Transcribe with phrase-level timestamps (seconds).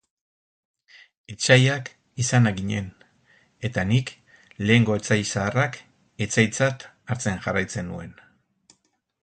[1.33, 1.91] Etsaiak
[2.23, 2.87] izanak ginen,
[3.69, 4.13] eta nik
[4.69, 5.77] lehengo etsai zaharrak
[6.27, 8.17] etsaitzat hartzen jarraitzen nuen.